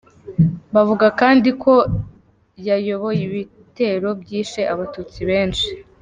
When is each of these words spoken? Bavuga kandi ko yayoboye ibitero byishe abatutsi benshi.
Bavuga 0.73 1.05
kandi 1.19 1.49
ko 1.63 1.73
yayoboye 2.67 3.21
ibitero 3.29 4.09
byishe 4.21 4.61
abatutsi 4.73 5.19
benshi. 5.29 5.67